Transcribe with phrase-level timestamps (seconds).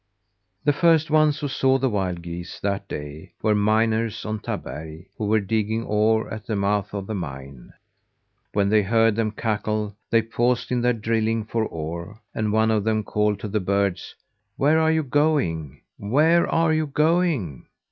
[0.63, 5.25] The first ones who saw the wild geese that day were miners on Taberg, who
[5.27, 7.71] were digging ore at the mouth of the mine.
[8.51, 12.83] When they heard them cackle, they paused in their drilling for ore, and one of
[12.83, 14.15] them called to the birds:
[14.57, 15.81] "Where are you going?
[15.99, 17.67] Where are you going?"